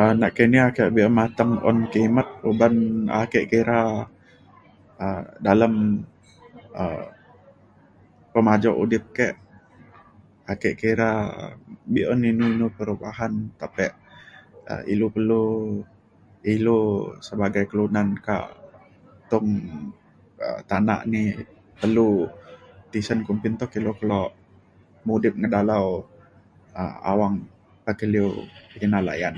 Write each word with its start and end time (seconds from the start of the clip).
um 0.00 0.12
nakini 0.22 0.58
ake 0.66 0.84
be'un 0.94 1.14
mateng 1.18 1.52
un 1.68 1.78
kimet 1.92 2.28
uban 2.50 2.74
ake 3.22 3.40
kira 3.52 3.80
um 5.04 5.22
dalem 5.44 5.74
um 6.82 7.00
pemajuk 8.32 8.76
udip 8.82 9.04
ke' 9.16 9.30
ake 10.52 10.70
kira 10.82 11.10
be'un 11.92 12.20
inu 12.30 12.46
inu 12.54 12.66
perubahan 12.78 13.32
tapi 13.60 13.86
um 14.72 14.82
ilu 14.92 15.06
perlu 15.14 15.42
ilu 16.54 16.78
sebagai 17.26 17.64
kelunan 17.70 18.08
ka 18.26 18.38
tong 19.30 19.48
um 19.58 19.60
tanak 20.70 21.00
ni 21.12 21.22
telu 21.80 22.08
tisen 22.90 23.18
kumpin 23.26 23.54
tok 23.60 23.70
kelok 23.74 24.30
mudip 25.06 25.34
ngedalau 25.40 25.86
um 26.80 26.94
awang 27.10 27.36
pekaliu 27.84 28.28
kina 28.80 29.00
layan. 29.08 29.36